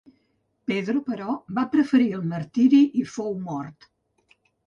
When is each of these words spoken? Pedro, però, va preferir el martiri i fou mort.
Pedro, 0.69 1.01
però, 1.09 1.33
va 1.57 1.65
preferir 1.75 2.07
el 2.19 2.25
martiri 2.31 2.81
i 3.01 3.05
fou 3.17 3.37
mort. 3.51 3.87